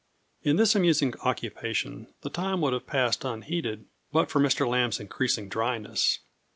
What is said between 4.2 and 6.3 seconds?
for Mr. Lambe's increasing dryness.